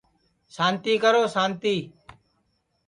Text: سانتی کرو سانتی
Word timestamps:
سانتی 0.55 0.93
کرو 1.03 1.23
سانتی 1.35 1.75